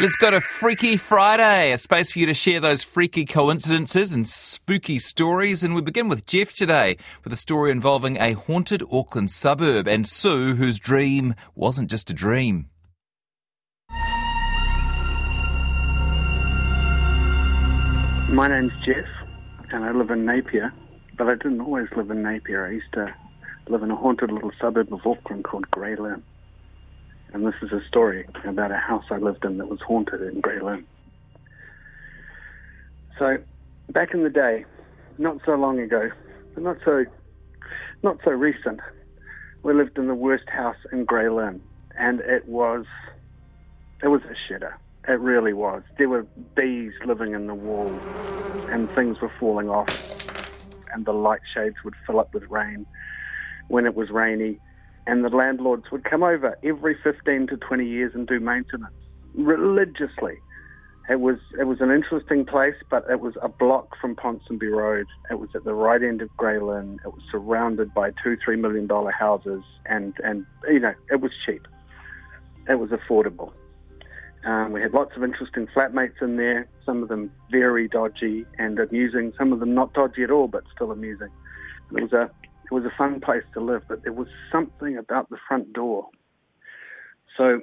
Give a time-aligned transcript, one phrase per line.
[0.00, 4.26] Let's go to Freaky Friday, a space for you to share those freaky coincidences and
[4.26, 5.62] spooky stories.
[5.62, 10.08] And we begin with Geoff today with a story involving a haunted Auckland suburb and
[10.08, 12.70] Sue, whose dream wasn't just a dream.
[18.30, 19.04] My name's Geoff,
[19.70, 20.72] and I live in Napier,
[21.18, 22.64] but I didn't always live in Napier.
[22.64, 23.14] I used to
[23.68, 26.22] live in a haunted little suburb of Auckland called Grey Lynn.
[27.32, 30.40] And this is a story about a house I lived in that was haunted in
[30.40, 30.84] Grey Lynn.
[33.18, 33.38] So,
[33.90, 34.64] back in the day,
[35.18, 36.10] not so long ago,
[36.54, 37.04] but not so,
[38.02, 38.80] not so recent,
[39.62, 41.62] we lived in the worst house in Grey Lynn,
[41.96, 42.86] and it was,
[44.02, 44.72] it was a shitter.
[45.06, 45.82] It really was.
[45.98, 46.26] There were
[46.56, 48.00] bees living in the walls,
[48.70, 49.88] and things were falling off,
[50.92, 52.86] and the light shades would fill up with rain
[53.68, 54.58] when it was rainy
[55.06, 58.92] and the landlords would come over every 15 to 20 years and do maintenance
[59.34, 60.38] religiously.
[61.08, 65.06] It was it was an interesting place, but it was a block from Ponsonby Road.
[65.28, 67.00] It was at the right end of Grey Lynn.
[67.04, 71.32] It was surrounded by two three million dollar houses, and and you know it was
[71.44, 71.66] cheap.
[72.68, 73.52] It was affordable.
[74.44, 76.68] Um, we had lots of interesting flatmates in there.
[76.86, 79.32] Some of them very dodgy and amusing.
[79.36, 81.28] Some of them not dodgy at all, but still amusing.
[81.90, 82.30] It was a
[82.70, 86.08] it was a fun place to live, but there was something about the front door.
[87.36, 87.60] So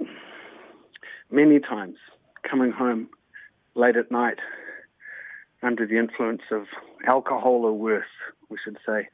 [1.31, 1.95] many times
[2.49, 3.09] coming home
[3.73, 4.39] late at night
[5.63, 6.65] under the influence of
[7.07, 8.05] alcohol or worse,
[8.49, 9.07] we should say,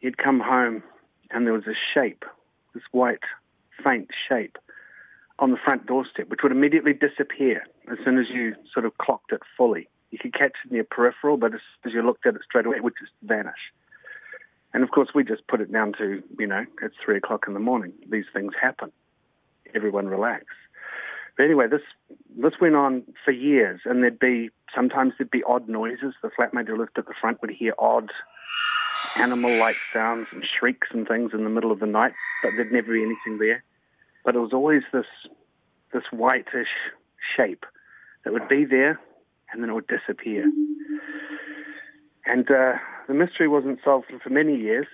[0.00, 0.82] you'd come home
[1.30, 2.24] and there was a shape,
[2.74, 3.22] this white,
[3.84, 4.58] faint shape
[5.38, 9.32] on the front doorstep, which would immediately disappear as soon as you sort of clocked
[9.32, 9.88] it fully.
[10.10, 12.66] You could catch it in your peripheral, but as, as you looked at it straight
[12.66, 13.72] away, it would just vanish.
[14.74, 17.54] And of course, we just put it down to, you know, it's three o'clock in
[17.54, 17.92] the morning.
[18.10, 18.90] These things happen.
[19.72, 20.44] Everyone relax.
[21.36, 21.80] But anyway, this
[22.36, 26.14] this went on for years, and there'd be sometimes there'd be odd noises.
[26.22, 28.10] The flatmate who lived at the front would hear odd
[29.16, 32.12] animal-like sounds and shrieks and things in the middle of the night,
[32.42, 33.62] but there'd never be anything there.
[34.24, 35.06] But it was always this
[35.92, 36.68] this whitish
[37.36, 37.64] shape
[38.24, 39.00] that would be there,
[39.52, 40.50] and then it would disappear.
[42.26, 42.74] And uh,
[43.06, 44.86] the mystery wasn't solved for many years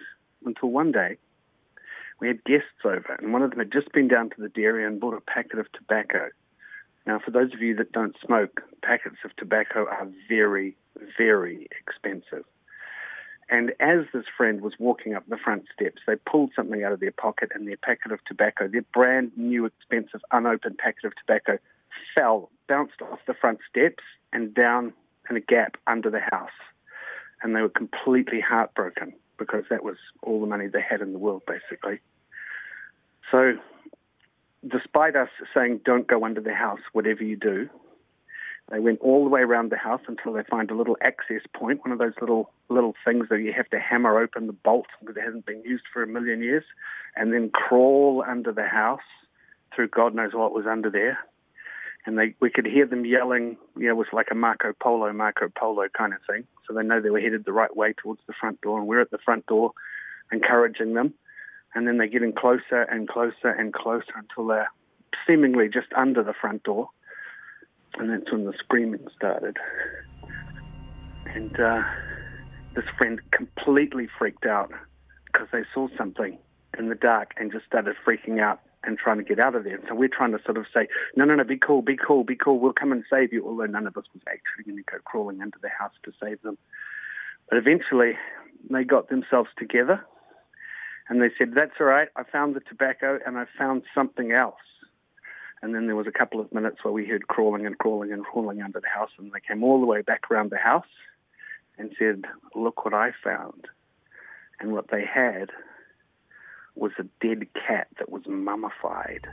[0.45, 1.17] until one day
[2.21, 4.85] we had guests over, and one of them had just been down to the dairy
[4.85, 6.29] and bought a packet of tobacco.
[7.07, 10.77] Now, for those of you that don't smoke, packets of tobacco are very,
[11.17, 12.45] very expensive.
[13.49, 17.01] And as this friend was walking up the front steps, they pulled something out of
[17.01, 21.59] their pocket and their packet of tobacco, their brand new, expensive, unopened packet of tobacco,
[22.15, 24.93] fell, bounced off the front steps and down
[25.29, 26.51] in a gap under the house
[27.43, 31.19] and they were completely heartbroken because that was all the money they had in the
[31.19, 32.01] world, basically.
[33.31, 33.55] So,
[34.67, 37.69] despite us saying, don't go under the house, whatever you do,
[38.71, 41.81] they went all the way around the house until they find a little access point,
[41.81, 45.17] one of those little little things that you have to hammer open the bolt because
[45.17, 46.65] it hasn't been used for a million years,
[47.17, 49.01] and then crawl under the house
[49.75, 51.19] through God knows what was under there.
[52.07, 55.13] And they, we could hear them yelling, you know, it was like a Marco Polo,
[55.13, 58.21] Marco Polo kind of thing so they know they were headed the right way towards
[58.27, 59.73] the front door, and we're at the front door
[60.31, 61.15] encouraging them.
[61.75, 64.71] And then they're getting closer and closer and closer until they're
[65.27, 66.89] seemingly just under the front door.
[67.99, 69.57] And that's when the screaming started.
[71.27, 71.83] And uh,
[72.75, 74.73] this friend completely freaked out
[75.27, 76.39] because they saw something
[76.79, 79.77] in the dark and just started freaking out and trying to get out of there.
[79.77, 82.25] And so we're trying to sort of say, no, no, no, be cool, be cool,
[82.25, 82.59] be cool.
[82.59, 83.47] We'll come and save you.
[83.47, 86.41] Although none of us was actually going to go crawling into the house to save
[86.43, 86.57] them.
[87.49, 88.17] But eventually,
[88.71, 90.05] they got themselves together,
[91.09, 92.09] and they said, "That's all right.
[92.17, 94.55] I found the tobacco, and I found something else."
[95.63, 98.25] And then there was a couple of minutes where we heard crawling and crawling and
[98.25, 100.87] crawling under the house, and they came all the way back around the house
[101.77, 102.25] and said,
[102.55, 103.69] "Look what I found."
[104.61, 105.51] And what they had
[106.81, 109.27] was a dead cat that was mummified.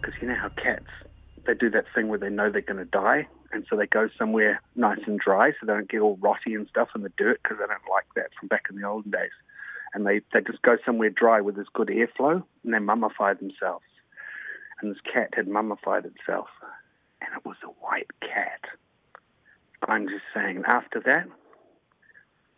[0.00, 0.86] Because you know how cats,
[1.46, 4.08] they do that thing where they know they're going to die, and so they go
[4.16, 7.40] somewhere nice and dry so they don't get all rotty and stuff in the dirt
[7.42, 9.30] because they don't like that from back in the olden days.
[9.92, 13.84] And they, they just go somewhere dry where there's good airflow and they mummify themselves.
[14.80, 16.48] And this cat had mummified itself,
[17.20, 18.60] and it was a white cat.
[19.88, 21.26] I'm just saying, after that,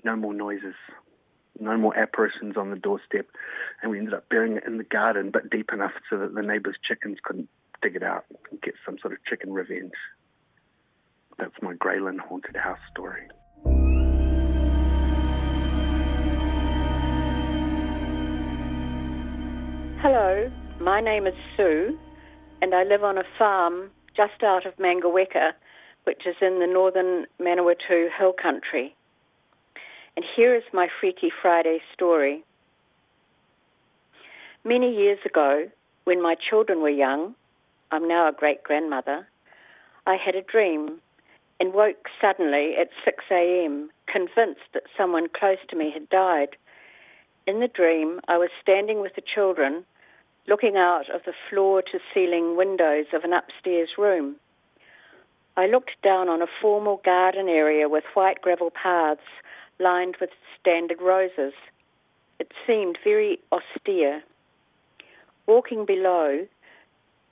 [0.05, 0.75] no more noises
[1.63, 3.27] no more apparitions on the doorstep,
[3.81, 6.43] and we ended up burying it in the garden, but deep enough so that the
[6.43, 7.49] neighbours' chickens couldn't
[7.81, 9.93] dig it out and get some sort of chicken revenge.
[11.39, 13.23] That's my Grey Lynn haunted house story.
[20.03, 20.51] Hello,
[20.81, 21.97] my name is Sue,
[22.61, 25.53] and I live on a farm just out of Mangaweka,
[26.05, 28.95] which is in the northern Manawatu hill country.
[30.17, 32.45] And here is my Freaky Friday story.
[34.65, 35.69] Many years ago,
[36.05, 37.35] when my children were young,
[37.91, 39.27] I'm now a great grandmother,
[40.07, 41.01] I had a dream
[41.61, 46.57] and woke suddenly at 6 a.m., convinced that someone close to me had died.
[47.47, 49.85] In the dream, I was standing with the children,
[50.49, 54.37] looking out of the floor to ceiling windows of an upstairs room.
[55.57, 59.21] I looked down on a formal garden area with white gravel paths
[59.83, 60.31] lined with
[60.61, 61.53] standard roses.
[62.39, 64.23] It seemed very austere.
[65.47, 66.47] Walking below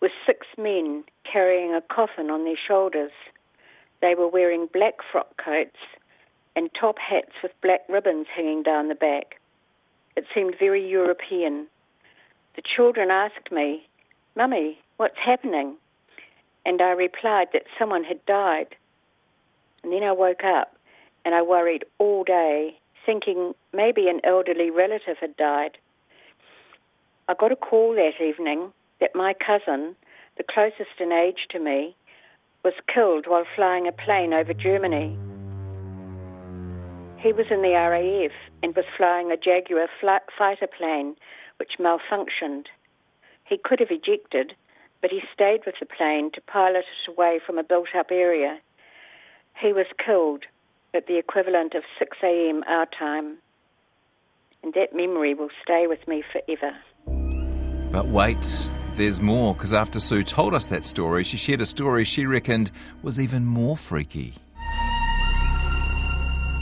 [0.00, 3.12] were six men carrying a coffin on their shoulders.
[4.00, 5.78] They were wearing black frock coats
[6.56, 9.40] and top hats with black ribbons hanging down the back.
[10.16, 11.66] It seemed very European.
[12.56, 13.86] The children asked me,
[14.36, 15.76] Mummy, what's happening?
[16.66, 18.74] And I replied that someone had died.
[19.82, 20.74] And then I woke up
[21.24, 25.78] and I worried all day, thinking maybe an elderly relative had died.
[27.28, 29.96] I got a call that evening that my cousin,
[30.36, 31.94] the closest in age to me,
[32.64, 35.16] was killed while flying a plane over Germany.
[37.18, 38.32] He was in the RAF
[38.62, 39.88] and was flying a Jaguar
[40.38, 41.16] fighter plane
[41.58, 42.66] which malfunctioned.
[43.44, 44.54] He could have ejected,
[45.02, 48.58] but he stayed with the plane to pilot it away from a built up area.
[49.60, 50.44] He was killed
[50.94, 52.62] at the equivalent of 6 a.m.
[52.68, 53.38] our time.
[54.62, 56.76] And that memory will stay with me forever.
[57.90, 62.04] But wait, there's more, because after Sue told us that story, she shared a story
[62.04, 62.70] she reckoned
[63.02, 64.34] was even more freaky.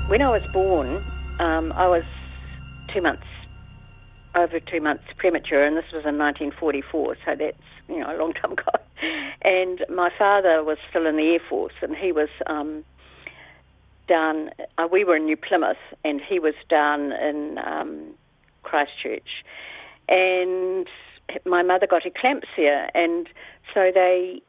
[0.09, 1.05] When I was born,
[1.39, 2.05] um, I was
[2.95, 3.27] two months,
[4.35, 7.57] over two months premature, and this was in 1944, so that's
[7.89, 8.65] you know a long time ago.
[9.43, 12.85] And my father was still in the Air Force, and he was um,
[14.09, 14.51] down.
[14.79, 18.15] Uh, we were in New Plymouth, and he was down in um,
[18.63, 19.45] Christchurch,
[20.09, 20.89] and
[21.45, 23.29] my mother got eclampsia, and
[23.75, 24.43] so they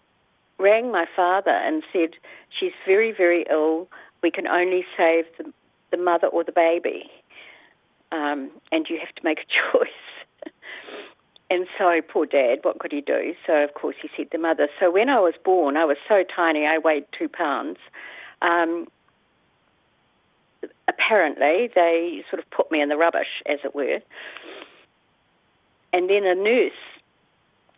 [0.57, 2.11] rang my father and said,
[2.57, 3.87] She's very, very ill.
[4.21, 5.51] We can only save the,
[5.91, 7.09] the mother or the baby,
[8.11, 10.53] um, and you have to make a choice.
[11.49, 13.33] and so, poor dad, what could he do?
[13.47, 14.67] So, of course, he said the mother.
[14.79, 17.77] So, when I was born, I was so tiny, I weighed two pounds.
[18.41, 18.87] Um,
[21.09, 23.99] apparently, they sort of put me in the rubbish, as it were.
[25.91, 26.71] And then a nurse,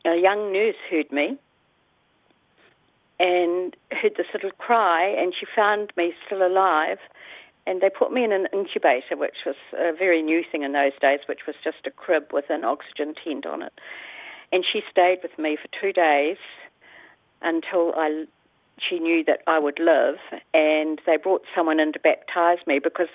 [0.06, 1.38] a young nurse, heard me
[3.20, 6.98] and heard this little cry, and she found me still alive.
[7.68, 10.94] And they put me in an incubator, which was a very new thing in those
[11.00, 13.74] days, which was just a crib with an oxygen tent on it.
[14.52, 16.38] And she stayed with me for two days
[17.42, 18.26] until I,
[18.78, 20.16] she knew that I would live.
[20.54, 23.10] And they brought someone in to baptize me because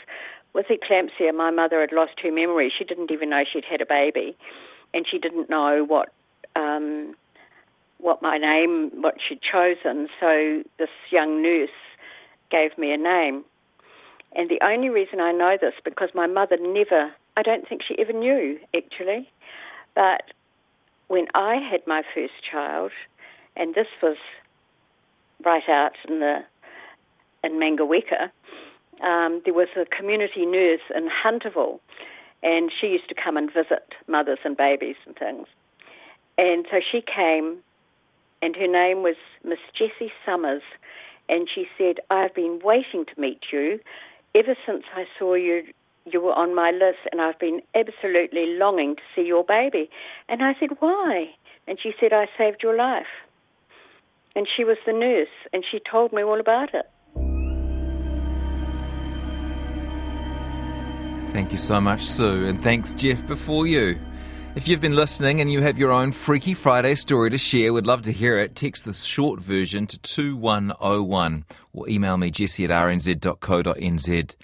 [0.52, 2.72] with eclampsia, my mother had lost her memory.
[2.76, 4.36] She didn't even know she'd had a baby
[4.94, 6.12] and she didn't know what
[6.56, 7.14] um,
[7.98, 10.08] what my name, what she'd chosen.
[10.20, 11.70] So this young nurse
[12.50, 13.44] gave me a name,
[14.34, 17.98] and the only reason I know this because my mother never, I don't think she
[17.98, 19.30] ever knew actually,
[19.94, 20.22] but
[21.08, 22.92] when I had my first child,
[23.56, 24.16] and this was
[25.44, 26.38] right out in the
[27.44, 28.30] in Mangaweka,
[29.04, 31.80] um, there was a community nurse in Hunterville
[32.42, 35.46] and she used to come and visit mothers and babies and things.
[36.38, 37.58] And so she came,
[38.42, 40.62] and her name was Miss Jessie Summers,
[41.28, 43.80] and she said, I've been waiting to meet you
[44.34, 45.64] ever since I saw you.
[46.04, 49.90] You were on my list, and I've been absolutely longing to see your baby.
[50.28, 51.30] And I said, Why?
[51.66, 53.06] And she said, I saved your life.
[54.36, 56.88] And she was the nurse, and she told me all about it.
[61.32, 63.98] Thank you so much, Sue, and thanks, Geoff, before you.
[64.54, 67.86] If you've been listening and you have your own Freaky Friday story to share, we'd
[67.86, 68.54] love to hear it.
[68.54, 74.36] Text the short version to 2101 or email me jesse at rnz.co.nz.